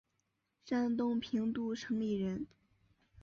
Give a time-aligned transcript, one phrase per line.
[0.65, 2.47] 山东平度城里人。